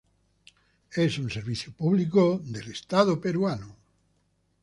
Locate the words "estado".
2.71-3.21